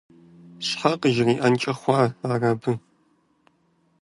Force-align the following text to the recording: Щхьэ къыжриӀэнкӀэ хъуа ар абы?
Щхьэ 0.65 0.91
къыжриӀэнкӀэ 1.01 1.73
хъуа 1.79 2.03
ар 2.31 2.41
абы? 2.51 2.71